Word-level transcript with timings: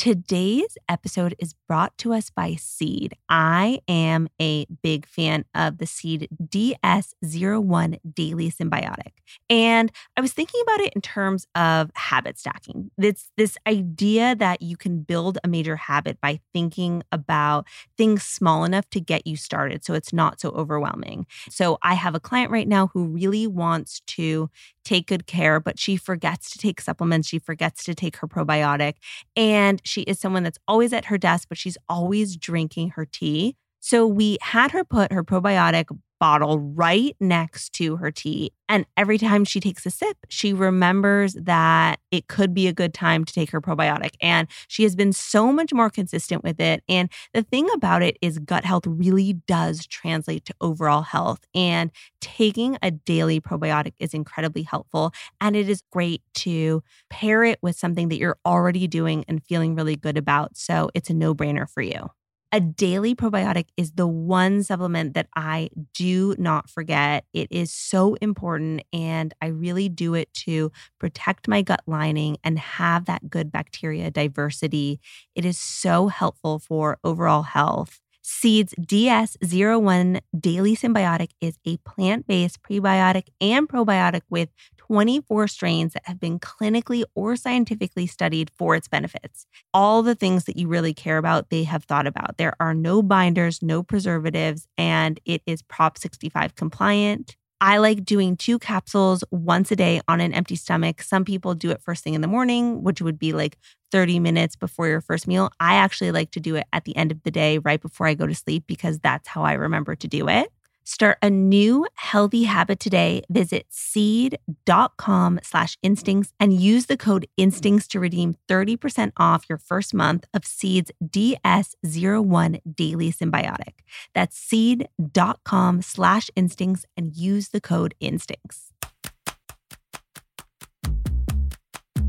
Today's 0.00 0.78
episode 0.88 1.34
is 1.38 1.52
brought 1.68 1.98
to 1.98 2.14
us 2.14 2.30
by 2.30 2.54
Seed. 2.54 3.12
I 3.28 3.80
am 3.86 4.28
a 4.40 4.64
big 4.82 5.04
fan 5.04 5.44
of 5.54 5.76
the 5.76 5.84
Seed 5.84 6.26
DS01 6.42 7.98
Daily 8.14 8.50
Synbiotic. 8.50 9.12
And 9.50 9.92
I 10.16 10.22
was 10.22 10.32
thinking 10.32 10.58
about 10.62 10.80
it 10.80 10.94
in 10.94 11.02
terms 11.02 11.46
of 11.54 11.90
habit 11.96 12.38
stacking. 12.38 12.90
It's 12.96 13.30
this 13.36 13.58
idea 13.66 14.34
that 14.36 14.62
you 14.62 14.78
can 14.78 15.02
build 15.02 15.36
a 15.44 15.48
major 15.48 15.76
habit 15.76 16.18
by 16.22 16.40
thinking 16.54 17.02
about 17.12 17.66
things 17.98 18.22
small 18.22 18.64
enough 18.64 18.88
to 18.92 19.00
get 19.00 19.26
you 19.26 19.36
started 19.36 19.84
so 19.84 19.92
it's 19.92 20.14
not 20.14 20.40
so 20.40 20.48
overwhelming. 20.52 21.26
So 21.50 21.76
I 21.82 21.92
have 21.92 22.14
a 22.14 22.20
client 22.20 22.50
right 22.50 22.66
now 22.66 22.86
who 22.94 23.04
really 23.04 23.46
wants 23.46 24.00
to 24.06 24.48
take 24.82 25.08
good 25.08 25.26
care, 25.26 25.60
but 25.60 25.78
she 25.78 25.96
forgets 25.96 26.50
to 26.50 26.58
take 26.58 26.80
supplements. 26.80 27.28
She 27.28 27.38
forgets 27.38 27.84
to 27.84 27.94
take 27.94 28.16
her 28.16 28.26
probiotic. 28.26 28.94
And 29.36 29.80
she 29.90 30.02
is 30.02 30.18
someone 30.18 30.42
that's 30.42 30.58
always 30.68 30.92
at 30.92 31.06
her 31.06 31.18
desk, 31.18 31.48
but 31.48 31.58
she's 31.58 31.76
always 31.88 32.36
drinking 32.36 32.90
her 32.90 33.04
tea. 33.04 33.56
So 33.80 34.06
we 34.06 34.38
had 34.40 34.70
her 34.70 34.84
put 34.84 35.12
her 35.12 35.24
probiotic 35.24 35.86
bottle 36.20 36.60
right 36.60 37.16
next 37.18 37.72
to 37.74 37.96
her 37.96 38.10
tea. 38.12 38.52
And 38.68 38.86
every 38.96 39.18
time 39.18 39.44
she 39.44 39.58
takes 39.58 39.84
a 39.84 39.90
sip, 39.90 40.16
she 40.28 40.52
remembers 40.52 41.34
that 41.34 41.98
it 42.12 42.28
could 42.28 42.54
be 42.54 42.68
a 42.68 42.72
good 42.72 42.94
time 42.94 43.24
to 43.24 43.32
take 43.32 43.50
her 43.50 43.60
probiotic. 43.60 44.10
And 44.20 44.46
she 44.68 44.84
has 44.84 44.94
been 44.94 45.12
so 45.12 45.52
much 45.52 45.72
more 45.72 45.90
consistent 45.90 46.44
with 46.44 46.60
it. 46.60 46.84
And 46.88 47.10
the 47.34 47.42
thing 47.42 47.68
about 47.74 48.02
it 48.02 48.16
is, 48.22 48.38
gut 48.38 48.64
health 48.64 48.86
really 48.86 49.32
does 49.48 49.86
translate 49.86 50.44
to 50.44 50.54
overall 50.60 51.02
health. 51.02 51.40
And 51.54 51.90
taking 52.20 52.76
a 52.82 52.90
daily 52.92 53.40
probiotic 53.40 53.94
is 53.98 54.14
incredibly 54.14 54.62
helpful. 54.62 55.12
And 55.40 55.56
it 55.56 55.68
is 55.68 55.82
great 55.90 56.22
to 56.34 56.82
pair 57.08 57.42
it 57.44 57.58
with 57.62 57.76
something 57.76 58.08
that 58.08 58.18
you're 58.18 58.38
already 58.46 58.86
doing 58.86 59.24
and 59.26 59.42
feeling 59.42 59.74
really 59.74 59.96
good 59.96 60.16
about. 60.16 60.56
So 60.56 60.90
it's 60.94 61.10
a 61.10 61.14
no 61.14 61.34
brainer 61.34 61.68
for 61.68 61.82
you 61.82 62.10
a 62.52 62.60
daily 62.60 63.14
probiotic 63.14 63.66
is 63.76 63.92
the 63.92 64.06
one 64.06 64.62
supplement 64.62 65.14
that 65.14 65.28
I 65.36 65.70
do 65.94 66.34
not 66.38 66.68
forget. 66.68 67.24
It 67.32 67.48
is 67.50 67.72
so 67.72 68.14
important, 68.14 68.82
and 68.92 69.32
I 69.40 69.46
really 69.46 69.88
do 69.88 70.14
it 70.14 70.32
to 70.34 70.72
protect 70.98 71.46
my 71.46 71.62
gut 71.62 71.82
lining 71.86 72.38
and 72.42 72.58
have 72.58 73.04
that 73.04 73.30
good 73.30 73.52
bacteria 73.52 74.10
diversity. 74.10 75.00
It 75.34 75.44
is 75.44 75.58
so 75.58 76.08
helpful 76.08 76.58
for 76.58 76.98
overall 77.04 77.42
health. 77.42 78.00
Seeds 78.22 78.74
DS01 78.80 80.20
Daily 80.38 80.76
Synbiotic 80.76 81.30
is 81.40 81.58
a 81.66 81.78
plant 81.78 82.26
based 82.26 82.62
prebiotic 82.62 83.28
and 83.40 83.68
probiotic 83.68 84.22
with 84.28 84.50
24 84.90 85.46
strains 85.46 85.92
that 85.92 86.02
have 86.06 86.18
been 86.18 86.40
clinically 86.40 87.04
or 87.14 87.36
scientifically 87.36 88.08
studied 88.08 88.50
for 88.58 88.74
its 88.74 88.88
benefits. 88.88 89.46
All 89.72 90.02
the 90.02 90.16
things 90.16 90.46
that 90.46 90.56
you 90.56 90.66
really 90.66 90.92
care 90.92 91.16
about, 91.16 91.48
they 91.50 91.62
have 91.62 91.84
thought 91.84 92.08
about. 92.08 92.38
There 92.38 92.56
are 92.58 92.74
no 92.74 93.00
binders, 93.00 93.62
no 93.62 93.84
preservatives, 93.84 94.66
and 94.76 95.20
it 95.24 95.42
is 95.46 95.62
Prop 95.62 95.96
65 95.96 96.56
compliant. 96.56 97.36
I 97.60 97.78
like 97.78 98.04
doing 98.04 98.36
two 98.36 98.58
capsules 98.58 99.22
once 99.30 99.70
a 99.70 99.76
day 99.76 100.00
on 100.08 100.20
an 100.20 100.34
empty 100.34 100.56
stomach. 100.56 101.02
Some 101.02 101.24
people 101.24 101.54
do 101.54 101.70
it 101.70 101.82
first 101.82 102.02
thing 102.02 102.14
in 102.14 102.20
the 102.20 102.26
morning, 102.26 102.82
which 102.82 103.00
would 103.00 103.18
be 103.18 103.32
like 103.32 103.58
30 103.92 104.18
minutes 104.18 104.56
before 104.56 104.88
your 104.88 105.00
first 105.00 105.28
meal. 105.28 105.52
I 105.60 105.74
actually 105.74 106.10
like 106.10 106.32
to 106.32 106.40
do 106.40 106.56
it 106.56 106.66
at 106.72 106.84
the 106.84 106.96
end 106.96 107.12
of 107.12 107.22
the 107.22 107.30
day, 107.30 107.58
right 107.58 107.80
before 107.80 108.08
I 108.08 108.14
go 108.14 108.26
to 108.26 108.34
sleep, 108.34 108.64
because 108.66 108.98
that's 108.98 109.28
how 109.28 109.44
I 109.44 109.52
remember 109.52 109.94
to 109.94 110.08
do 110.08 110.28
it. 110.28 110.50
Start 110.84 111.18
a 111.22 111.30
new 111.30 111.86
healthy 111.94 112.44
habit 112.44 112.80
today. 112.80 113.22
Visit 113.30 113.66
seed.com 113.68 115.40
slash 115.42 115.76
instincts 115.82 116.32
and 116.40 116.52
use 116.52 116.86
the 116.86 116.96
code 116.96 117.26
instincts 117.36 117.86
to 117.88 118.00
redeem 118.00 118.36
30% 118.48 119.12
off 119.16 119.44
your 119.48 119.58
first 119.58 119.94
month 119.94 120.26
of 120.34 120.44
Seed's 120.44 120.90
DS01 121.04 122.60
Daily 122.74 123.12
Synbiotic. 123.12 123.74
That's 124.14 124.36
seed.com 124.36 125.82
slash 125.82 126.30
instincts 126.34 126.86
and 126.96 127.14
use 127.14 127.50
the 127.50 127.60
code 127.60 127.94
instincts. 128.00 128.72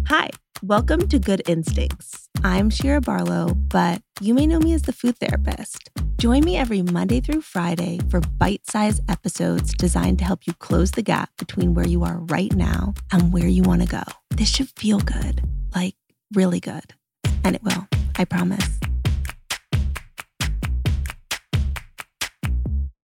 Hi, 0.08 0.30
welcome 0.64 1.08
to 1.08 1.20
Good 1.20 1.42
Instincts. 1.48 2.28
I'm 2.44 2.70
Shira 2.70 3.02
Barlow, 3.02 3.53
but 3.53 4.02
you 4.20 4.34
may 4.34 4.48
know 4.48 4.59
me 4.59 4.74
as 4.74 4.82
the 4.82 4.92
food 4.92 5.18
therapist. 5.20 5.91
Join 6.22 6.46
me 6.46 6.56
every 6.56 6.84
Monday 6.84 7.20
through 7.20 7.42
Friday 7.42 8.00
for 8.12 8.22
bite 8.22 8.70
sized 8.70 9.02
episodes 9.09 9.74
designed 9.74 10.20
to 10.20 10.26
help 10.26 10.46
you 10.46 10.54
close 10.54 10.92
the 10.92 11.02
gap 11.02 11.32
between 11.40 11.74
where 11.74 11.88
you 11.88 12.04
are 12.04 12.20
right 12.20 12.54
now 12.54 12.94
and 13.12 13.34
where 13.34 13.48
you 13.48 13.64
want 13.64 13.82
to 13.82 13.88
go. 13.88 14.04
This 14.30 14.48
should 14.48 14.70
feel 14.70 15.00
good, 15.00 15.42
like 15.74 15.96
really 16.36 16.59
good. 16.59 16.94
And 17.44 17.56
it 17.56 17.64
will, 17.64 17.88
I 18.20 18.26
promise. 18.26 18.80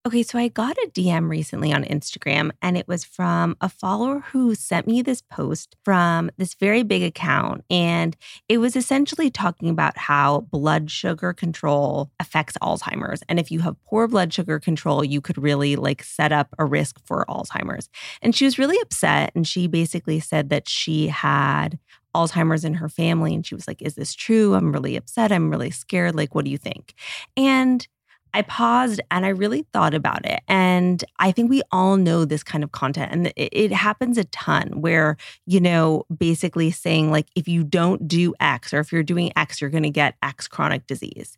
Okay, 0.04 0.24
so 0.24 0.40
I 0.40 0.48
got 0.48 0.76
a 0.78 0.90
DM 0.96 1.30
recently 1.30 1.72
on 1.72 1.84
Instagram, 1.84 2.50
and 2.60 2.76
it 2.76 2.88
was 2.88 3.04
from 3.04 3.56
a 3.62 3.70
follower 3.70 4.22
who 4.32 4.56
sent 4.56 4.88
me 4.88 5.04
this 5.04 5.22
post 5.22 5.76
from 5.86 6.32
this 6.38 6.56
very 6.56 6.82
big 6.82 7.04
account. 7.04 7.64
And 7.70 8.18
it 8.50 8.58
was 8.58 8.76
essentially 8.76 9.30
talking 9.30 9.70
about 9.70 10.00
how 10.00 10.42
blood 10.50 10.90
sugar 10.90 11.34
control 11.34 12.10
affects 12.20 12.58
Alzheimer's. 12.64 13.22
And 13.30 13.40
if 13.40 13.52
you 13.52 13.60
have 13.60 13.76
poor 13.86 14.08
blood 14.08 14.34
sugar 14.34 14.60
control, 14.60 15.04
you 15.04 15.22
could 15.22 15.38
really 15.38 15.76
like 15.76 16.02
set 16.02 16.32
up 16.32 16.48
a 16.58 16.66
risk 16.66 17.00
for 17.06 17.24
Alzheimer's. 17.30 17.88
And 18.24 18.36
she 18.36 18.46
was 18.46 18.58
really 18.58 18.80
upset. 18.82 19.32
And 19.36 19.48
she 19.48 19.68
basically 19.68 20.20
said 20.20 20.50
that 20.50 20.68
she 20.68 21.10
had 21.10 21.78
Alzheimer's 22.16 22.66
in 22.66 22.74
her 22.74 22.90
family. 22.90 23.36
And 23.36 23.46
she 23.46 23.54
was 23.54 23.68
like, 23.68 23.84
Is 23.84 23.94
this 23.94 24.16
true? 24.16 24.56
I'm 24.56 24.72
really 24.72 24.96
upset. 24.96 25.32
I'm 25.32 25.52
really 25.52 25.70
scared. 25.70 26.16
Like, 26.16 26.34
what 26.34 26.44
do 26.44 26.50
you 26.50 26.58
think? 26.58 26.96
And 27.38 27.88
I 28.34 28.42
paused 28.42 29.02
and 29.10 29.26
I 29.26 29.30
really 29.30 29.66
thought 29.74 29.94
about 29.94 30.26
it. 30.26 30.42
And 30.48 31.04
I 31.20 31.32
think 31.32 31.50
we 31.50 31.62
all 31.72 31.98
know 31.98 32.26
this 32.26 32.44
kind 32.44 32.64
of 32.64 32.72
content. 32.72 33.12
And 33.12 33.28
it, 33.36 33.50
it, 33.52 33.72
happens 33.72 34.18
a 34.18 34.26
ton 34.26 34.82
where, 34.82 35.18
you 35.46 35.60
know, 35.60 36.06
basically 36.16 36.72
saying, 36.72 37.12
like, 37.12 37.28
if 37.36 37.48
you 37.48 37.64
don't 37.64 38.08
do 38.08 38.34
X 38.40 38.74
or 38.74 38.80
if 38.80 38.92
you're 38.92 39.04
doing 39.04 39.32
X, 39.36 39.60
you're 39.60 39.70
going 39.70 39.84
to 39.84 39.90
get 39.90 40.16
X 40.22 40.48
chronic 40.48 40.88
disease. 40.88 41.38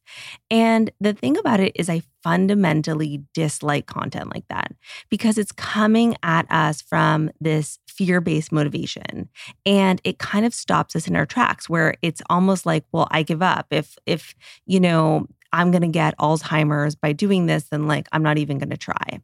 And 0.51 0.92
the 1.00 1.13
thing 1.13 1.38
about 1.38 1.60
it 1.60 1.72
is, 1.75 1.90
I 1.90 2.01
fundamentally 2.24 3.22
dislike 3.34 3.86
content 3.86 4.34
like 4.34 4.48
that 4.48 4.72
because 5.10 5.38
it's 5.38 5.51
coming 5.51 6.16
at 6.24 6.50
us 6.50 6.81
from 6.81 7.30
this 7.42 7.80
fear 7.88 8.22
based 8.22 8.51
motivation. 8.51 9.30
And 9.66 10.01
it 10.04 10.19
kind 10.19 10.46
of 10.46 10.54
stops 10.54 10.96
us 10.96 11.07
in 11.07 11.16
our 11.16 11.25
tracks 11.25 11.69
where 11.69 11.96
it's 12.01 12.22
almost 12.30 12.66
like, 12.66 12.86
well, 12.92 13.07
I 13.12 13.24
give 13.24 13.42
up. 13.42 13.68
If, 13.72 13.98
if, 14.06 14.34
you 14.66 14.80
know, 14.80 15.28
I'm 15.54 15.72
going 15.72 15.84
to 15.84 15.88
get 15.88 16.18
Alzheimer's 16.18 16.96
by 16.96 17.14
doing 17.14 17.46
this, 17.46 17.66
then 17.66 17.88
like 17.88 18.10
I'm 18.12 18.24
not 18.24 18.38
even 18.38 18.58
going 18.58 18.72
to 18.72 18.78
try. 18.78 19.22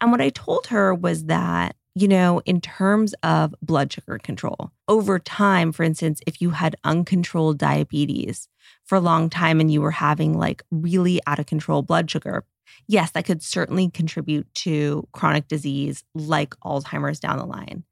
And 0.00 0.12
what 0.12 0.20
I 0.20 0.28
told 0.28 0.68
her 0.68 0.94
was 0.94 1.24
that, 1.24 1.74
you 1.96 2.06
know, 2.06 2.40
in 2.44 2.60
terms 2.60 3.14
of 3.24 3.54
blood 3.62 3.92
sugar 3.92 4.18
control, 4.18 4.70
over 4.86 5.18
time, 5.18 5.72
for 5.72 5.82
instance, 5.82 6.20
if 6.26 6.40
you 6.40 6.50
had 6.50 6.76
uncontrolled 6.84 7.58
diabetes 7.58 8.46
for 8.84 8.96
a 8.96 9.00
long 9.00 9.28
time 9.28 9.58
and 9.58 9.72
you 9.72 9.80
were 9.80 9.90
having 9.90 10.38
like 10.38 10.62
really 10.70 11.20
out 11.26 11.40
of 11.40 11.46
control 11.46 11.82
blood 11.82 12.08
sugar, 12.10 12.44
yes, 12.86 13.10
that 13.12 13.24
could 13.24 13.42
certainly 13.42 13.90
contribute 13.90 14.52
to 14.54 15.08
chronic 15.12 15.48
disease 15.48 16.04
like 16.14 16.54
Alzheimer's 16.60 17.18
down 17.18 17.38
the 17.38 17.46
line. 17.46 17.84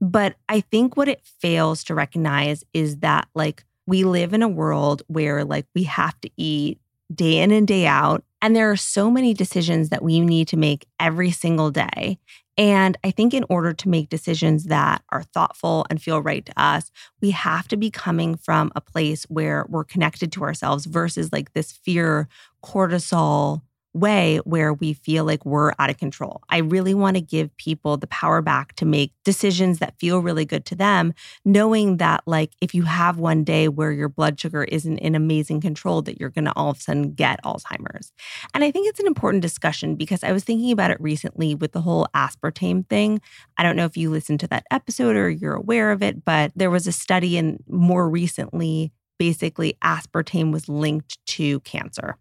But 0.00 0.36
I 0.48 0.60
think 0.60 0.96
what 0.96 1.08
it 1.08 1.22
fails 1.40 1.84
to 1.84 1.94
recognize 1.94 2.64
is 2.74 2.98
that, 2.98 3.28
like, 3.34 3.64
we 3.86 4.04
live 4.04 4.34
in 4.34 4.42
a 4.42 4.48
world 4.48 5.02
where, 5.06 5.44
like, 5.44 5.66
we 5.74 5.84
have 5.84 6.20
to 6.20 6.30
eat 6.36 6.78
day 7.14 7.38
in 7.38 7.50
and 7.50 7.66
day 7.66 7.86
out. 7.86 8.24
And 8.42 8.54
there 8.54 8.70
are 8.70 8.76
so 8.76 9.10
many 9.10 9.34
decisions 9.34 9.88
that 9.88 10.02
we 10.02 10.20
need 10.20 10.48
to 10.48 10.56
make 10.56 10.86
every 11.00 11.30
single 11.30 11.70
day. 11.70 12.18
And 12.58 12.96
I 13.04 13.10
think 13.10 13.34
in 13.34 13.44
order 13.50 13.72
to 13.74 13.88
make 13.88 14.08
decisions 14.08 14.64
that 14.64 15.02
are 15.10 15.22
thoughtful 15.22 15.84
and 15.90 16.00
feel 16.00 16.22
right 16.22 16.44
to 16.44 16.60
us, 16.60 16.90
we 17.20 17.30
have 17.30 17.68
to 17.68 17.76
be 17.76 17.90
coming 17.90 18.36
from 18.36 18.72
a 18.74 18.80
place 18.80 19.24
where 19.24 19.66
we're 19.68 19.84
connected 19.84 20.32
to 20.32 20.42
ourselves 20.42 20.86
versus 20.86 21.32
like 21.32 21.52
this 21.52 21.72
fear, 21.72 22.28
cortisol, 22.64 23.60
way 23.96 24.38
where 24.44 24.72
we 24.72 24.92
feel 24.92 25.24
like 25.24 25.44
we're 25.44 25.72
out 25.78 25.90
of 25.90 25.98
control. 25.98 26.42
I 26.48 26.58
really 26.58 26.94
want 26.94 27.16
to 27.16 27.20
give 27.20 27.56
people 27.56 27.96
the 27.96 28.06
power 28.06 28.42
back 28.42 28.74
to 28.76 28.84
make 28.84 29.12
decisions 29.24 29.78
that 29.78 29.98
feel 29.98 30.20
really 30.20 30.44
good 30.44 30.64
to 30.66 30.74
them, 30.74 31.14
knowing 31.44 31.96
that, 31.96 32.22
like, 32.26 32.52
if 32.60 32.74
you 32.74 32.82
have 32.82 33.18
one 33.18 33.44
day 33.44 33.68
where 33.68 33.92
your 33.92 34.08
blood 34.08 34.38
sugar 34.38 34.64
isn't 34.64 34.98
in 34.98 35.14
amazing 35.14 35.60
control, 35.60 36.02
that 36.02 36.20
you're 36.20 36.30
going 36.30 36.44
to 36.44 36.52
all 36.56 36.70
of 36.70 36.78
a 36.78 36.80
sudden 36.80 37.12
get 37.12 37.42
Alzheimer's. 37.44 38.12
And 38.54 38.62
I 38.62 38.70
think 38.70 38.88
it's 38.88 39.00
an 39.00 39.06
important 39.06 39.42
discussion 39.42 39.96
because 39.96 40.22
I 40.22 40.32
was 40.32 40.44
thinking 40.44 40.72
about 40.72 40.90
it 40.90 41.00
recently 41.00 41.54
with 41.54 41.72
the 41.72 41.80
whole 41.80 42.06
aspartame 42.14 42.86
thing. 42.88 43.20
I 43.56 43.62
don't 43.62 43.76
know 43.76 43.84
if 43.84 43.96
you 43.96 44.10
listened 44.10 44.40
to 44.40 44.48
that 44.48 44.66
episode 44.70 45.16
or 45.16 45.28
you're 45.28 45.54
aware 45.54 45.92
of 45.92 46.02
it, 46.02 46.24
but 46.24 46.52
there 46.54 46.70
was 46.70 46.86
a 46.86 46.92
study, 46.92 47.36
and 47.36 47.62
more 47.68 48.08
recently, 48.08 48.92
basically, 49.18 49.76
aspartame 49.82 50.52
was 50.52 50.68
linked 50.68 51.18
to 51.26 51.60
cancer. 51.60 52.16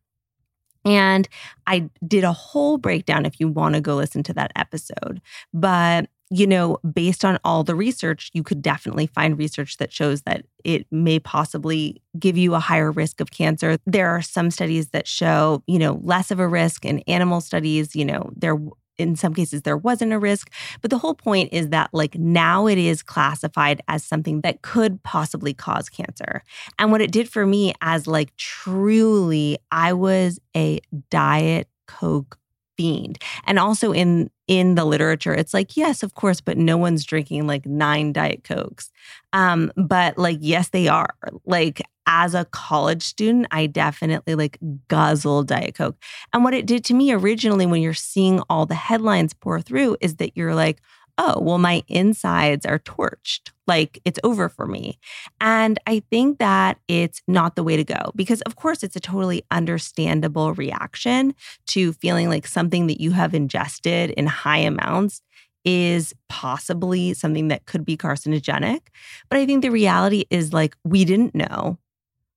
And 0.86 1.28
I 1.68 1.90
did 2.08 2.24
a 2.24 2.32
whole 2.32 2.78
breakdown 2.78 3.26
if 3.26 3.40
you 3.40 3.48
want 3.48 3.76
to 3.76 3.82
go 3.82 3.96
listen 3.96 4.24
to 4.24 4.34
that 4.36 4.52
episode. 4.56 5.22
But, 5.54 6.08
you 6.30 6.48
know, 6.48 6.78
based 6.94 7.26
on 7.26 7.40
all 7.44 7.64
the 7.64 7.76
research, 7.76 8.30
you 8.34 8.44
could 8.44 8.62
definitely 8.62 9.08
find 9.08 9.38
research 9.38 9.78
that 9.78 9.92
shows 9.92 10.22
that 10.24 10.46
it 10.64 10.86
may 10.92 11.20
possibly 11.20 12.02
give 12.20 12.38
you 12.38 12.54
a 12.54 12.60
higher 12.60 12.92
risk 12.92 13.20
of 13.20 13.32
cancer. 13.32 13.78
There 13.86 14.10
are 14.10 14.22
some 14.22 14.52
studies 14.52 14.90
that 14.90 15.08
show, 15.08 15.64
you 15.68 15.80
know, 15.80 16.00
less 16.04 16.32
of 16.32 16.40
a 16.40 16.48
risk 16.48 16.86
in 16.86 17.00
animal 17.08 17.42
studies, 17.42 17.96
you 17.96 18.06
know, 18.06 18.30
there 18.36 18.58
in 18.98 19.16
some 19.16 19.34
cases 19.34 19.64
there 19.64 19.78
wasn't 19.78 20.14
a 20.14 20.20
risk. 20.20 20.52
But 20.82 20.92
the 20.92 20.98
whole 20.98 21.16
point 21.16 21.50
is 21.52 21.70
that 21.70 21.90
like 21.94 22.16
now 22.16 22.68
it 22.68 22.78
is 22.78 23.04
classified 23.04 23.82
as 23.88 24.04
something 24.04 24.42
that 24.42 24.62
could 24.62 25.02
possibly 25.04 25.54
cause 25.54 25.90
cancer. 25.90 26.44
And 26.80 26.92
what 26.92 27.02
it 27.02 27.12
did 27.12 27.30
for 27.30 27.46
me 27.46 27.74
as 27.82 28.08
like 28.08 28.36
truly 28.38 29.58
i 29.72 29.94
was 29.94 30.40
a 30.56 30.80
diet 31.10 31.68
coke 31.88 32.38
fiend. 32.78 33.18
And 33.46 33.60
also 33.60 33.92
in 33.92 34.30
in 34.48 34.76
the 34.76 34.86
literature 34.86 35.34
it's 35.34 35.56
like 35.56 35.76
yes 35.76 36.04
of 36.04 36.14
course 36.14 36.40
but 36.40 36.56
no 36.56 36.78
one's 36.78 37.04
drinking 37.04 37.48
like 37.48 37.66
nine 37.66 38.14
diet 38.14 38.44
cokes. 38.44 38.92
Um 39.34 39.72
but 39.76 40.18
like 40.18 40.38
yes 40.42 40.70
they 40.70 40.88
are. 40.88 41.16
Like 41.46 41.82
as 42.08 42.34
a 42.36 42.46
college 42.46 43.04
student, 43.04 43.48
I 43.52 43.66
definitely 43.68 44.36
like 44.36 44.60
guzzle 44.88 45.44
Diet 45.44 45.76
Coke. 45.76 45.98
And 46.34 46.44
what 46.44 46.54
it 46.54 46.66
did 46.66 46.86
to 46.86 46.94
me 46.94 47.12
originally, 47.12 47.66
when 47.66 47.82
you're 47.82 47.94
seeing 47.94 48.42
all 48.50 48.66
the 48.66 48.76
headlines 48.76 49.34
pour 49.34 49.60
through, 49.62 49.98
is 50.02 50.18
that 50.18 50.38
you're 50.38 50.56
like, 50.56 50.82
oh, 51.18 51.40
well, 51.40 51.58
my 51.58 51.84
insides 51.88 52.66
are 52.66 52.80
torched. 52.80 53.52
Like 53.68 54.00
it's 54.06 54.20
over 54.24 54.50
for 54.50 54.68
me. 54.68 55.00
And 55.40 55.80
I 55.88 56.02
think 56.12 56.40
that 56.40 56.78
it's 56.88 57.22
not 57.28 57.56
the 57.56 57.64
way 57.64 57.78
to 57.78 57.84
go 57.84 58.12
because, 58.16 58.42
of 58.42 58.56
course, 58.56 58.84
it's 58.84 58.96
a 58.96 59.00
totally 59.00 59.44
understandable 59.50 60.54
reaction 60.54 61.34
to 61.68 61.94
feeling 61.94 62.30
like 62.30 62.46
something 62.46 62.88
that 62.88 63.02
you 63.02 63.12
have 63.12 63.34
ingested 63.34 64.12
in 64.12 64.28
high 64.28 64.60
amounts 64.60 65.22
is 65.64 66.14
possibly 66.30 67.14
something 67.14 67.48
that 67.48 67.66
could 67.66 67.84
be 67.84 67.98
carcinogenic. 67.98 68.82
But 69.30 69.40
I 69.40 69.46
think 69.46 69.62
the 69.62 69.72
reality 69.72 70.26
is 70.30 70.54
like 70.54 70.76
we 70.84 71.06
didn't 71.06 71.34
know 71.34 71.80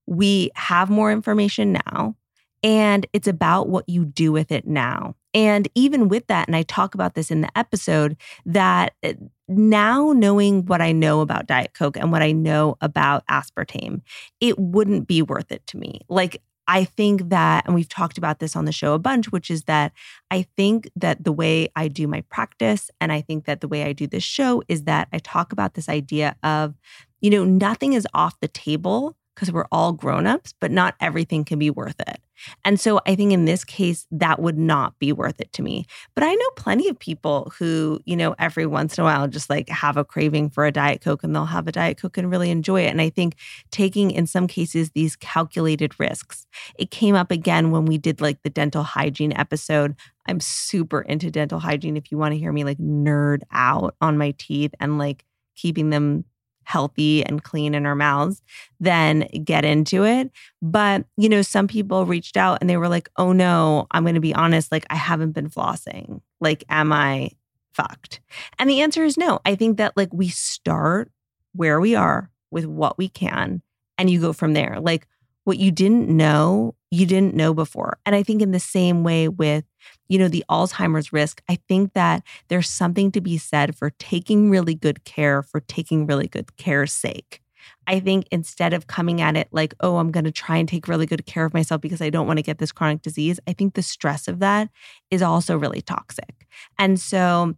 we 0.06 0.50
have 0.54 0.88
more 0.88 1.12
information 1.12 1.78
now, 1.86 2.16
and 2.62 3.06
it's 3.12 3.28
about 3.28 3.68
what 3.68 3.88
you 3.88 4.04
do 4.04 4.32
with 4.32 4.50
it 4.50 4.66
now. 4.66 5.14
And 5.34 5.68
even 5.74 6.08
with 6.08 6.26
that, 6.28 6.48
and 6.48 6.56
I 6.56 6.62
talk 6.62 6.94
about 6.94 7.14
this 7.14 7.30
in 7.30 7.42
the 7.42 7.58
episode, 7.58 8.16
that 8.46 8.94
eh, 9.02 9.14
now 9.46 10.12
knowing 10.12 10.64
what 10.66 10.80
I 10.80 10.92
know 10.92 11.20
about 11.20 11.46
Diet 11.46 11.74
Coke 11.74 11.96
and 11.96 12.10
what 12.10 12.22
I 12.22 12.32
know 12.32 12.76
about 12.80 13.26
aspartame, 13.28 14.00
it 14.40 14.58
wouldn't 14.58 15.06
be 15.06 15.22
worth 15.22 15.52
it 15.52 15.66
to 15.68 15.76
me. 15.76 16.00
Like, 16.08 16.42
I 16.70 16.84
think 16.84 17.30
that, 17.30 17.64
and 17.64 17.74
we've 17.74 17.88
talked 17.88 18.18
about 18.18 18.40
this 18.40 18.54
on 18.54 18.66
the 18.66 18.72
show 18.72 18.92
a 18.92 18.98
bunch, 18.98 19.32
which 19.32 19.50
is 19.50 19.62
that 19.64 19.92
I 20.30 20.46
think 20.56 20.90
that 20.96 21.24
the 21.24 21.32
way 21.32 21.70
I 21.74 21.88
do 21.88 22.06
my 22.06 22.20
practice 22.22 22.90
and 23.00 23.10
I 23.10 23.22
think 23.22 23.46
that 23.46 23.62
the 23.62 23.68
way 23.68 23.84
I 23.84 23.94
do 23.94 24.06
this 24.06 24.22
show 24.22 24.62
is 24.68 24.84
that 24.84 25.08
I 25.10 25.18
talk 25.18 25.50
about 25.52 25.74
this 25.74 25.88
idea 25.88 26.36
of, 26.42 26.74
you 27.22 27.30
know, 27.30 27.44
nothing 27.44 27.94
is 27.94 28.06
off 28.12 28.38
the 28.40 28.48
table 28.48 29.16
because 29.38 29.52
we're 29.52 29.68
all 29.70 29.92
grown-ups, 29.92 30.52
but 30.58 30.72
not 30.72 30.96
everything 31.00 31.44
can 31.44 31.60
be 31.60 31.70
worth 31.70 32.00
it. 32.00 32.20
And 32.64 32.80
so 32.80 33.00
I 33.06 33.14
think 33.14 33.32
in 33.32 33.44
this 33.44 33.64
case, 33.64 34.04
that 34.10 34.40
would 34.40 34.58
not 34.58 34.98
be 34.98 35.12
worth 35.12 35.40
it 35.40 35.52
to 35.52 35.62
me. 35.62 35.86
But 36.16 36.24
I 36.24 36.34
know 36.34 36.50
plenty 36.56 36.88
of 36.88 36.98
people 36.98 37.52
who, 37.56 38.00
you 38.04 38.16
know, 38.16 38.34
every 38.40 38.66
once 38.66 38.98
in 38.98 39.02
a 39.02 39.04
while 39.04 39.28
just 39.28 39.48
like 39.48 39.68
have 39.68 39.96
a 39.96 40.04
craving 40.04 40.50
for 40.50 40.66
a 40.66 40.72
Diet 40.72 41.00
Coke 41.00 41.22
and 41.22 41.34
they'll 41.34 41.44
have 41.44 41.68
a 41.68 41.72
Diet 41.72 42.00
Coke 42.00 42.18
and 42.18 42.30
really 42.30 42.50
enjoy 42.50 42.82
it. 42.82 42.90
And 42.90 43.00
I 43.00 43.10
think 43.10 43.36
taking, 43.70 44.10
in 44.10 44.26
some 44.26 44.48
cases, 44.48 44.90
these 44.90 45.14
calculated 45.14 45.98
risks. 46.00 46.46
It 46.76 46.90
came 46.90 47.14
up 47.14 47.30
again 47.30 47.70
when 47.70 47.84
we 47.84 47.96
did 47.96 48.20
like 48.20 48.42
the 48.42 48.50
dental 48.50 48.82
hygiene 48.82 49.32
episode. 49.36 49.94
I'm 50.26 50.40
super 50.40 51.00
into 51.02 51.30
dental 51.30 51.60
hygiene. 51.60 51.96
If 51.96 52.10
you 52.10 52.18
want 52.18 52.32
to 52.32 52.38
hear 52.38 52.52
me 52.52 52.64
like 52.64 52.78
nerd 52.78 53.42
out 53.52 53.94
on 54.00 54.18
my 54.18 54.34
teeth 54.36 54.74
and 54.80 54.98
like 54.98 55.24
keeping 55.54 55.90
them 55.90 56.24
healthy 56.68 57.24
and 57.24 57.42
clean 57.42 57.74
in 57.74 57.86
our 57.86 57.94
mouths, 57.94 58.42
then 58.78 59.26
get 59.42 59.64
into 59.64 60.04
it. 60.04 60.30
But, 60.60 61.06
you 61.16 61.30
know, 61.30 61.40
some 61.40 61.66
people 61.66 62.04
reached 62.04 62.36
out 62.36 62.58
and 62.60 62.68
they 62.68 62.76
were 62.76 62.90
like, 62.90 63.08
oh 63.16 63.32
no, 63.32 63.86
I'm 63.90 64.04
going 64.04 64.16
to 64.16 64.20
be 64.20 64.34
honest, 64.34 64.70
like 64.70 64.84
I 64.90 64.94
haven't 64.94 65.32
been 65.32 65.48
flossing. 65.48 66.20
Like, 66.42 66.64
am 66.68 66.92
I 66.92 67.30
fucked? 67.72 68.20
And 68.58 68.68
the 68.68 68.82
answer 68.82 69.02
is 69.02 69.16
no. 69.16 69.40
I 69.46 69.54
think 69.54 69.78
that 69.78 69.96
like 69.96 70.12
we 70.12 70.28
start 70.28 71.10
where 71.54 71.80
we 71.80 71.94
are 71.94 72.30
with 72.50 72.66
what 72.66 72.98
we 72.98 73.08
can 73.08 73.62
and 73.96 74.10
you 74.10 74.20
go 74.20 74.34
from 74.34 74.52
there. 74.52 74.78
Like, 74.78 75.06
what 75.44 75.58
you 75.58 75.70
didn't 75.70 76.14
know, 76.14 76.74
you 76.90 77.06
didn't 77.06 77.34
know 77.34 77.54
before. 77.54 77.96
And 78.04 78.14
I 78.14 78.22
think 78.22 78.42
in 78.42 78.50
the 78.50 78.60
same 78.60 79.02
way 79.04 79.28
with, 79.28 79.64
you 80.08 80.18
know, 80.18 80.28
the 80.28 80.44
Alzheimer's 80.50 81.12
risk, 81.12 81.42
I 81.48 81.58
think 81.68 81.92
that 81.92 82.22
there's 82.48 82.68
something 82.68 83.12
to 83.12 83.20
be 83.20 83.38
said 83.38 83.76
for 83.76 83.90
taking 83.98 84.50
really 84.50 84.74
good 84.74 85.04
care 85.04 85.42
for 85.42 85.60
taking 85.60 86.06
really 86.06 86.28
good 86.28 86.56
care's 86.56 86.92
sake. 86.92 87.42
I 87.86 88.00
think 88.00 88.26
instead 88.30 88.72
of 88.72 88.86
coming 88.86 89.20
at 89.20 89.36
it 89.36 89.48
like, 89.50 89.74
oh, 89.80 89.96
I'm 89.96 90.10
going 90.10 90.24
to 90.24 90.32
try 90.32 90.56
and 90.56 90.68
take 90.68 90.88
really 90.88 91.06
good 91.06 91.26
care 91.26 91.44
of 91.44 91.54
myself 91.54 91.80
because 91.80 92.00
I 92.00 92.10
don't 92.10 92.26
want 92.26 92.38
to 92.38 92.42
get 92.42 92.58
this 92.58 92.72
chronic 92.72 93.02
disease, 93.02 93.40
I 93.46 93.52
think 93.52 93.74
the 93.74 93.82
stress 93.82 94.28
of 94.28 94.40
that 94.40 94.68
is 95.10 95.22
also 95.22 95.56
really 95.56 95.82
toxic. 95.82 96.46
And 96.78 97.00
so, 97.00 97.54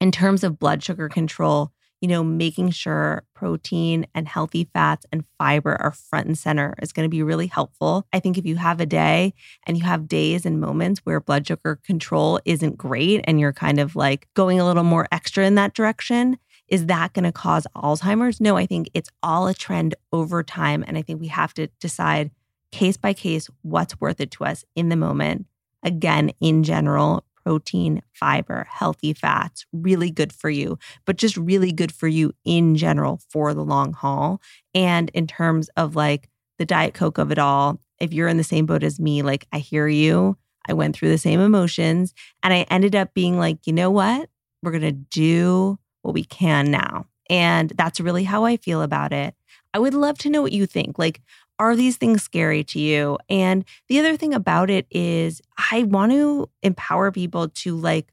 in 0.00 0.12
terms 0.12 0.44
of 0.44 0.58
blood 0.58 0.82
sugar 0.82 1.08
control, 1.08 1.72
you 2.04 2.08
know, 2.08 2.22
making 2.22 2.68
sure 2.68 3.24
protein 3.32 4.06
and 4.14 4.28
healthy 4.28 4.68
fats 4.74 5.06
and 5.10 5.24
fiber 5.38 5.74
are 5.80 5.90
front 5.90 6.26
and 6.26 6.36
center 6.36 6.74
is 6.82 6.92
going 6.92 7.06
to 7.06 7.08
be 7.08 7.22
really 7.22 7.46
helpful. 7.46 8.06
I 8.12 8.20
think 8.20 8.36
if 8.36 8.44
you 8.44 8.56
have 8.56 8.78
a 8.78 8.84
day 8.84 9.32
and 9.66 9.78
you 9.78 9.84
have 9.84 10.06
days 10.06 10.44
and 10.44 10.60
moments 10.60 11.00
where 11.04 11.18
blood 11.18 11.46
sugar 11.46 11.76
control 11.76 12.40
isn't 12.44 12.76
great 12.76 13.22
and 13.24 13.40
you're 13.40 13.54
kind 13.54 13.80
of 13.80 13.96
like 13.96 14.28
going 14.34 14.60
a 14.60 14.66
little 14.66 14.82
more 14.82 15.08
extra 15.12 15.46
in 15.46 15.54
that 15.54 15.72
direction, 15.72 16.36
is 16.68 16.84
that 16.88 17.14
going 17.14 17.24
to 17.24 17.32
cause 17.32 17.66
Alzheimer's? 17.74 18.38
No, 18.38 18.58
I 18.58 18.66
think 18.66 18.90
it's 18.92 19.08
all 19.22 19.46
a 19.46 19.54
trend 19.54 19.94
over 20.12 20.42
time. 20.42 20.84
And 20.86 20.98
I 20.98 21.02
think 21.02 21.22
we 21.22 21.28
have 21.28 21.54
to 21.54 21.68
decide 21.80 22.32
case 22.70 22.98
by 22.98 23.14
case 23.14 23.48
what's 23.62 23.98
worth 23.98 24.20
it 24.20 24.30
to 24.32 24.44
us 24.44 24.62
in 24.76 24.90
the 24.90 24.96
moment. 24.96 25.46
Again, 25.82 26.32
in 26.38 26.64
general, 26.64 27.24
protein, 27.44 28.02
fiber, 28.12 28.66
healthy 28.70 29.12
fats, 29.12 29.66
really 29.72 30.10
good 30.10 30.32
for 30.32 30.50
you, 30.50 30.78
but 31.04 31.16
just 31.16 31.36
really 31.36 31.72
good 31.72 31.92
for 31.92 32.08
you 32.08 32.32
in 32.44 32.74
general 32.76 33.20
for 33.28 33.52
the 33.54 33.64
long 33.64 33.92
haul. 33.92 34.40
And 34.74 35.10
in 35.10 35.26
terms 35.26 35.68
of 35.76 35.94
like 35.94 36.30
the 36.58 36.64
Diet 36.64 36.94
Coke 36.94 37.18
of 37.18 37.30
it 37.30 37.38
all, 37.38 37.80
if 38.00 38.12
you're 38.12 38.28
in 38.28 38.38
the 38.38 38.44
same 38.44 38.66
boat 38.66 38.82
as 38.82 38.98
me, 38.98 39.22
like 39.22 39.46
I 39.52 39.58
hear 39.58 39.86
you, 39.86 40.36
I 40.66 40.72
went 40.72 40.96
through 40.96 41.10
the 41.10 41.18
same 41.18 41.40
emotions, 41.40 42.14
and 42.42 42.54
I 42.54 42.62
ended 42.70 42.96
up 42.96 43.12
being 43.12 43.38
like, 43.38 43.66
you 43.66 43.72
know 43.72 43.90
what? 43.90 44.30
We're 44.62 44.70
going 44.70 44.82
to 44.82 44.92
do 44.92 45.78
what 46.02 46.14
we 46.14 46.24
can 46.24 46.70
now. 46.70 47.06
And 47.28 47.70
that's 47.70 48.00
really 48.00 48.24
how 48.24 48.44
I 48.44 48.56
feel 48.56 48.82
about 48.82 49.12
it. 49.12 49.34
I 49.74 49.78
would 49.78 49.94
love 49.94 50.18
to 50.18 50.30
know 50.30 50.40
what 50.40 50.52
you 50.52 50.66
think. 50.66 50.98
Like, 50.98 51.20
are 51.58 51.76
these 51.76 51.96
things 51.96 52.22
scary 52.22 52.64
to 52.64 52.80
you? 52.80 53.18
And 53.28 53.64
the 53.88 54.00
other 54.00 54.16
thing 54.16 54.34
about 54.34 54.70
it 54.70 54.86
is, 54.90 55.40
I 55.72 55.84
want 55.84 56.12
to 56.12 56.48
empower 56.62 57.12
people 57.12 57.48
to 57.48 57.76
like 57.76 58.12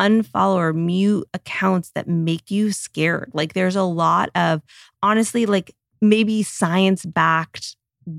unfollow 0.00 0.56
or 0.56 0.72
mute 0.72 1.26
accounts 1.34 1.90
that 1.94 2.08
make 2.08 2.50
you 2.50 2.72
scared. 2.72 3.30
Like, 3.32 3.52
there's 3.54 3.76
a 3.76 3.82
lot 3.82 4.30
of 4.34 4.62
honestly, 5.02 5.46
like 5.46 5.74
maybe 6.00 6.42
science 6.42 7.04
backed 7.04 7.76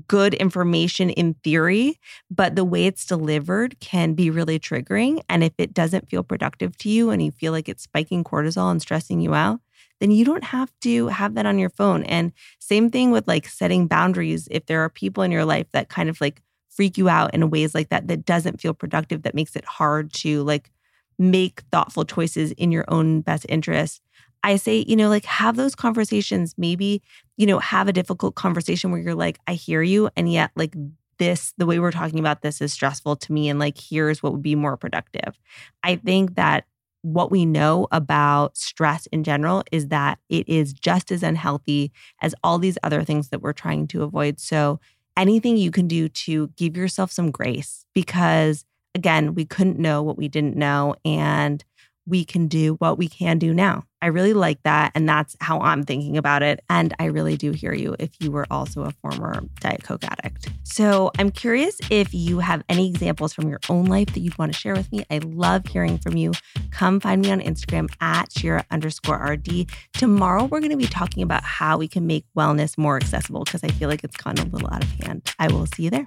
good 0.08 0.34
information 0.34 1.10
in 1.10 1.34
theory, 1.44 2.00
but 2.30 2.56
the 2.56 2.64
way 2.64 2.86
it's 2.86 3.06
delivered 3.06 3.78
can 3.80 4.14
be 4.14 4.30
really 4.30 4.58
triggering. 4.58 5.20
And 5.28 5.44
if 5.44 5.52
it 5.58 5.72
doesn't 5.72 6.08
feel 6.08 6.24
productive 6.24 6.76
to 6.78 6.88
you 6.88 7.10
and 7.10 7.22
you 7.22 7.30
feel 7.30 7.52
like 7.52 7.68
it's 7.68 7.84
spiking 7.84 8.24
cortisol 8.24 8.70
and 8.70 8.82
stressing 8.82 9.20
you 9.20 9.34
out, 9.34 9.60
then 10.00 10.10
you 10.10 10.24
don't 10.24 10.44
have 10.44 10.70
to 10.82 11.08
have 11.08 11.34
that 11.34 11.46
on 11.46 11.58
your 11.58 11.70
phone. 11.70 12.04
And 12.04 12.32
same 12.58 12.90
thing 12.90 13.10
with 13.10 13.26
like 13.26 13.46
setting 13.48 13.86
boundaries. 13.86 14.48
If 14.50 14.66
there 14.66 14.80
are 14.80 14.90
people 14.90 15.22
in 15.22 15.30
your 15.30 15.44
life 15.44 15.66
that 15.72 15.88
kind 15.88 16.08
of 16.08 16.20
like 16.20 16.42
freak 16.68 16.98
you 16.98 17.08
out 17.08 17.32
in 17.34 17.50
ways 17.50 17.74
like 17.74 17.88
that, 17.88 18.08
that 18.08 18.24
doesn't 18.24 18.60
feel 18.60 18.74
productive, 18.74 19.22
that 19.22 19.34
makes 19.34 19.56
it 19.56 19.64
hard 19.64 20.12
to 20.14 20.42
like 20.42 20.70
make 21.18 21.62
thoughtful 21.72 22.04
choices 22.04 22.52
in 22.52 22.70
your 22.70 22.84
own 22.88 23.22
best 23.22 23.46
interest. 23.48 24.02
I 24.42 24.56
say, 24.56 24.84
you 24.86 24.96
know, 24.96 25.08
like 25.08 25.24
have 25.24 25.56
those 25.56 25.74
conversations. 25.74 26.54
Maybe, 26.58 27.02
you 27.36 27.46
know, 27.46 27.58
have 27.58 27.88
a 27.88 27.92
difficult 27.92 28.34
conversation 28.34 28.90
where 28.90 29.00
you're 29.00 29.14
like, 29.14 29.40
I 29.46 29.54
hear 29.54 29.82
you. 29.82 30.10
And 30.16 30.30
yet, 30.30 30.50
like, 30.54 30.74
this, 31.18 31.54
the 31.56 31.64
way 31.64 31.78
we're 31.78 31.92
talking 31.92 32.18
about 32.18 32.42
this 32.42 32.60
is 32.60 32.74
stressful 32.74 33.16
to 33.16 33.32
me. 33.32 33.48
And 33.48 33.58
like, 33.58 33.78
here's 33.78 34.22
what 34.22 34.32
would 34.32 34.42
be 34.42 34.54
more 34.54 34.76
productive. 34.76 35.40
I 35.82 35.96
think 35.96 36.34
that 36.34 36.66
what 37.06 37.30
we 37.30 37.46
know 37.46 37.86
about 37.92 38.56
stress 38.56 39.06
in 39.06 39.22
general 39.22 39.62
is 39.70 39.88
that 39.88 40.18
it 40.28 40.48
is 40.48 40.72
just 40.72 41.12
as 41.12 41.22
unhealthy 41.22 41.92
as 42.20 42.34
all 42.42 42.58
these 42.58 42.76
other 42.82 43.04
things 43.04 43.28
that 43.28 43.40
we're 43.40 43.52
trying 43.52 43.86
to 43.86 44.02
avoid. 44.02 44.40
So, 44.40 44.80
anything 45.16 45.56
you 45.56 45.70
can 45.70 45.86
do 45.86 46.08
to 46.08 46.48
give 46.56 46.76
yourself 46.76 47.12
some 47.12 47.30
grace 47.30 47.86
because, 47.94 48.64
again, 48.94 49.34
we 49.34 49.44
couldn't 49.44 49.78
know 49.78 50.02
what 50.02 50.18
we 50.18 50.28
didn't 50.28 50.56
know. 50.56 50.96
And 51.04 51.64
we 52.06 52.24
can 52.24 52.46
do 52.48 52.74
what 52.74 52.98
we 52.98 53.08
can 53.08 53.38
do 53.38 53.52
now. 53.52 53.84
I 54.06 54.10
really 54.10 54.34
like 54.34 54.62
that. 54.62 54.92
And 54.94 55.08
that's 55.08 55.34
how 55.40 55.58
I'm 55.58 55.82
thinking 55.82 56.16
about 56.16 56.44
it. 56.44 56.60
And 56.70 56.94
I 57.00 57.06
really 57.06 57.36
do 57.36 57.50
hear 57.50 57.74
you 57.74 57.96
if 57.98 58.10
you 58.20 58.30
were 58.30 58.46
also 58.52 58.82
a 58.82 58.92
former 58.92 59.42
Diet 59.58 59.82
Coke 59.82 60.04
addict. 60.04 60.48
So 60.62 61.10
I'm 61.18 61.32
curious 61.32 61.76
if 61.90 62.14
you 62.14 62.38
have 62.38 62.62
any 62.68 62.88
examples 62.88 63.32
from 63.32 63.48
your 63.48 63.58
own 63.68 63.86
life 63.86 64.06
that 64.14 64.20
you'd 64.20 64.38
want 64.38 64.52
to 64.52 64.58
share 64.58 64.74
with 64.74 64.92
me. 64.92 65.04
I 65.10 65.18
love 65.18 65.66
hearing 65.66 65.98
from 65.98 66.16
you. 66.16 66.34
Come 66.70 67.00
find 67.00 67.20
me 67.20 67.32
on 67.32 67.40
Instagram 67.40 67.92
at 68.00 68.30
Shira 68.30 68.64
underscore 68.70 69.16
RD. 69.16 69.68
Tomorrow, 69.94 70.44
we're 70.44 70.60
going 70.60 70.70
to 70.70 70.76
be 70.76 70.86
talking 70.86 71.24
about 71.24 71.42
how 71.42 71.76
we 71.76 71.88
can 71.88 72.06
make 72.06 72.24
wellness 72.38 72.78
more 72.78 72.94
accessible 72.94 73.42
because 73.42 73.64
I 73.64 73.68
feel 73.70 73.88
like 73.88 74.04
it's 74.04 74.16
gotten 74.16 74.46
a 74.46 74.50
little 74.52 74.72
out 74.72 74.84
of 74.84 74.90
hand. 75.00 75.28
I 75.40 75.48
will 75.48 75.66
see 75.66 75.82
you 75.82 75.90
there. 75.90 76.06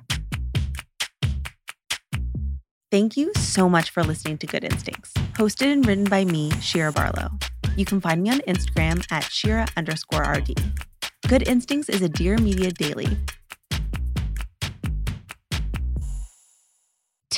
Thank 2.91 3.17
you 3.17 3.33
so 3.35 3.67
much 3.67 3.89
for 3.89 4.03
listening 4.03 4.37
to 4.37 4.47
Good 4.47 4.63
Instincts, 4.63 5.11
hosted 5.33 5.73
and 5.73 5.85
written 5.85 6.05
by 6.05 6.23
me, 6.23 6.51
Shira 6.61 6.93
Barlow. 6.93 7.31
You 7.75 7.85
can 7.85 8.01
find 8.01 8.21
me 8.21 8.29
on 8.31 8.39
Instagram 8.41 9.05
at 9.11 9.23
Shira 9.23 9.67
underscore 9.77 10.23
RD. 10.23 10.59
Good 11.27 11.47
Instincts 11.47 11.89
is 11.89 12.01
a 12.01 12.09
Dear 12.09 12.37
Media 12.37 12.71
Daily 12.71 13.17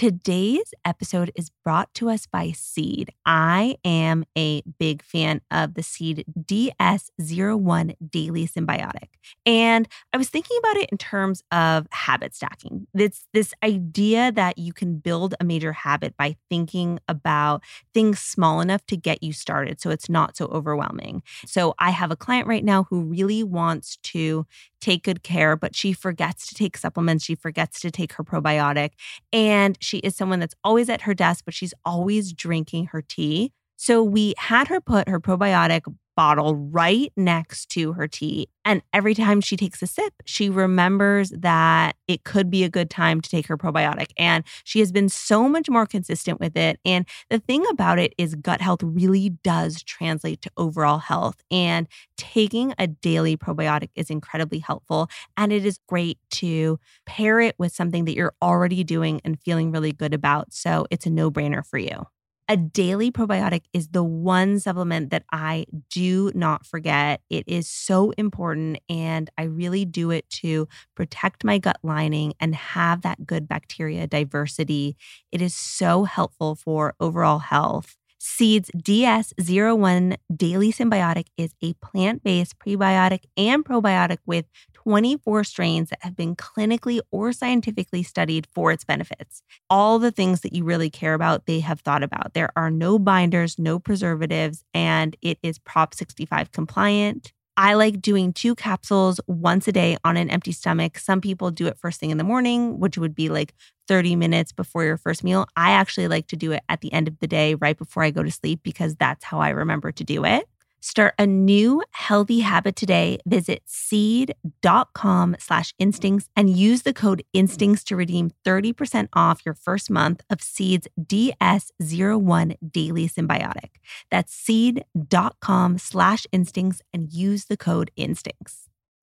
Today's 0.01 0.73
episode 0.83 1.31
is 1.35 1.51
brought 1.63 1.93
to 1.93 2.09
us 2.09 2.25
by 2.25 2.53
Seed. 2.53 3.11
I 3.23 3.75
am 3.85 4.25
a 4.35 4.63
big 4.79 5.03
fan 5.03 5.41
of 5.51 5.75
the 5.75 5.83
Seed 5.83 6.25
DS01 6.39 7.93
Daily 8.09 8.47
Synbiotic. 8.47 9.09
And 9.45 9.87
I 10.11 10.17
was 10.17 10.27
thinking 10.27 10.57
about 10.57 10.77
it 10.77 10.89
in 10.91 10.97
terms 10.97 11.43
of 11.51 11.85
habit 11.91 12.33
stacking. 12.33 12.87
It's 12.95 13.27
this 13.31 13.53
idea 13.63 14.31
that 14.31 14.57
you 14.57 14.73
can 14.73 14.97
build 14.97 15.35
a 15.39 15.43
major 15.43 15.71
habit 15.71 16.17
by 16.17 16.35
thinking 16.49 16.97
about 17.07 17.61
things 17.93 18.19
small 18.19 18.59
enough 18.59 18.83
to 18.87 18.97
get 18.97 19.21
you 19.21 19.33
started 19.33 19.79
so 19.79 19.91
it's 19.91 20.09
not 20.09 20.35
so 20.35 20.47
overwhelming. 20.47 21.21
So 21.45 21.75
I 21.77 21.91
have 21.91 22.09
a 22.09 22.15
client 22.15 22.47
right 22.47 22.65
now 22.65 22.85
who 22.89 23.03
really 23.03 23.43
wants 23.43 23.97
to 23.97 24.47
take 24.79 25.03
good 25.03 25.21
care, 25.21 25.55
but 25.55 25.75
she 25.75 25.93
forgets 25.93 26.47
to 26.47 26.55
take 26.55 26.75
supplements. 26.75 27.23
She 27.23 27.35
forgets 27.35 27.79
to 27.81 27.91
take 27.91 28.13
her 28.13 28.23
probiotic. 28.23 28.93
And 29.31 29.77
she 29.79 29.90
is 29.99 30.15
someone 30.15 30.39
that's 30.39 30.55
always 30.63 30.89
at 30.89 31.01
her 31.01 31.13
desk, 31.13 31.45
but 31.45 31.53
she's 31.53 31.73
always 31.85 32.33
drinking 32.33 32.87
her 32.87 33.01
tea. 33.01 33.51
So 33.77 34.03
we 34.03 34.35
had 34.37 34.67
her 34.67 34.79
put 34.79 35.09
her 35.09 35.19
probiotic 35.19 35.81
bottle 36.15 36.55
right 36.55 37.11
next 37.15 37.69
to 37.69 37.93
her 37.93 38.07
tea. 38.07 38.47
And 38.63 38.81
every 38.93 39.15
time 39.15 39.41
she 39.41 39.57
takes 39.57 39.81
a 39.81 39.87
sip, 39.87 40.13
she 40.25 40.49
remembers 40.49 41.29
that 41.31 41.95
it 42.07 42.23
could 42.23 42.49
be 42.49 42.63
a 42.63 42.69
good 42.69 42.89
time 42.89 43.21
to 43.21 43.29
take 43.29 43.47
her 43.47 43.57
probiotic. 43.57 44.11
And 44.17 44.43
she 44.63 44.79
has 44.79 44.91
been 44.91 45.09
so 45.09 45.49
much 45.49 45.69
more 45.69 45.85
consistent 45.85 46.39
with 46.39 46.55
it. 46.55 46.79
And 46.85 47.07
the 47.29 47.39
thing 47.39 47.65
about 47.71 47.97
it 47.97 48.13
is, 48.17 48.35
gut 48.35 48.61
health 48.61 48.83
really 48.83 49.29
does 49.43 49.81
translate 49.83 50.41
to 50.43 50.51
overall 50.57 50.99
health. 50.99 51.41
And 51.49 51.87
taking 52.17 52.73
a 52.77 52.87
daily 52.87 53.35
probiotic 53.35 53.89
is 53.95 54.09
incredibly 54.09 54.59
helpful. 54.59 55.09
And 55.37 55.51
it 55.51 55.65
is 55.65 55.79
great 55.87 56.19
to 56.31 56.79
pair 57.05 57.39
it 57.39 57.55
with 57.57 57.73
something 57.73 58.05
that 58.05 58.15
you're 58.15 58.33
already 58.41 58.83
doing 58.83 59.21
and 59.25 59.39
feeling 59.43 59.71
really 59.71 59.91
good 59.91 60.13
about. 60.13 60.53
So 60.53 60.85
it's 60.91 61.05
a 61.05 61.09
no 61.09 61.31
brainer 61.31 61.65
for 61.65 61.77
you. 61.77 62.05
A 62.49 62.57
daily 62.57 63.11
probiotic 63.11 63.61
is 63.71 63.89
the 63.89 64.03
one 64.03 64.59
supplement 64.59 65.09
that 65.11 65.23
I 65.31 65.65
do 65.89 66.31
not 66.35 66.65
forget. 66.65 67.21
It 67.29 67.45
is 67.47 67.69
so 67.69 68.11
important, 68.17 68.79
and 68.89 69.29
I 69.37 69.43
really 69.43 69.85
do 69.85 70.11
it 70.11 70.29
to 70.41 70.67
protect 70.95 71.45
my 71.45 71.59
gut 71.59 71.77
lining 71.81 72.33
and 72.41 72.53
have 72.53 73.03
that 73.03 73.25
good 73.25 73.47
bacteria 73.47 74.05
diversity. 74.05 74.97
It 75.31 75.41
is 75.41 75.53
so 75.53 76.03
helpful 76.03 76.55
for 76.55 76.93
overall 76.99 77.39
health. 77.39 77.95
Seeds 78.23 78.69
DS01 78.77 80.15
Daily 80.35 80.71
Synbiotic 80.71 81.27
is 81.37 81.55
a 81.63 81.73
plant 81.73 82.23
based 82.23 82.59
prebiotic 82.59 83.23
and 83.35 83.65
probiotic 83.65 84.19
with 84.27 84.45
24 84.83 85.43
strains 85.43 85.89
that 85.89 85.99
have 86.01 86.15
been 86.15 86.35
clinically 86.35 86.99
or 87.11 87.31
scientifically 87.33 88.03
studied 88.03 88.47
for 88.53 88.71
its 88.71 88.83
benefits. 88.83 89.41
All 89.69 89.99
the 89.99 90.11
things 90.11 90.41
that 90.41 90.53
you 90.53 90.63
really 90.63 90.89
care 90.89 91.13
about, 91.13 91.45
they 91.45 91.59
have 91.59 91.81
thought 91.81 92.03
about. 92.03 92.33
There 92.33 92.51
are 92.55 92.71
no 92.71 92.97
binders, 92.97 93.59
no 93.59 93.79
preservatives, 93.79 94.63
and 94.73 95.15
it 95.21 95.37
is 95.43 95.59
Prop 95.59 95.93
65 95.93 96.51
compliant. 96.51 97.31
I 97.57 97.73
like 97.73 98.01
doing 98.01 98.33
two 98.33 98.55
capsules 98.55 99.19
once 99.27 99.67
a 99.67 99.71
day 99.71 99.97
on 100.03 100.17
an 100.17 100.29
empty 100.29 100.51
stomach. 100.51 100.97
Some 100.97 101.21
people 101.21 101.51
do 101.51 101.67
it 101.67 101.77
first 101.77 101.99
thing 101.99 102.09
in 102.09 102.17
the 102.17 102.23
morning, 102.23 102.79
which 102.79 102.97
would 102.97 103.13
be 103.13 103.29
like 103.29 103.53
30 103.87 104.15
minutes 104.15 104.51
before 104.51 104.83
your 104.83 104.97
first 104.97 105.23
meal. 105.23 105.45
I 105.55 105.71
actually 105.71 106.07
like 106.07 106.27
to 106.27 106.37
do 106.37 106.53
it 106.53 106.63
at 106.69 106.81
the 106.81 106.91
end 106.93 107.07
of 107.07 107.19
the 107.19 107.27
day, 107.27 107.55
right 107.55 107.77
before 107.77 108.03
I 108.03 108.11
go 108.11 108.23
to 108.23 108.31
sleep, 108.31 108.61
because 108.63 108.95
that's 108.95 109.25
how 109.25 109.39
I 109.39 109.49
remember 109.49 109.91
to 109.91 110.03
do 110.03 110.25
it. 110.25 110.45
Start 110.81 111.13
a 111.19 111.27
new 111.27 111.83
healthy 111.91 112.39
habit 112.39 112.75
today. 112.75 113.19
Visit 113.27 113.61
seed.com 113.65 115.35
slash 115.37 115.75
instincts 115.77 116.27
and 116.35 116.49
use 116.49 116.81
the 116.81 116.93
code 116.93 117.23
instincts 117.33 117.83
to 117.83 117.95
redeem 117.95 118.31
30% 118.45 119.07
off 119.13 119.45
your 119.45 119.53
first 119.53 119.91
month 119.91 120.23
of 120.29 120.41
Seed's 120.41 120.87
DS01 120.99 122.55
Daily 122.71 123.07
Synbiotic. 123.07 123.69
That's 124.09 124.33
seed.com 124.33 125.77
slash 125.77 126.25
instincts 126.31 126.81
and 126.91 127.11
use 127.11 127.45
the 127.45 127.57
code 127.57 127.91
instincts. 127.95 128.70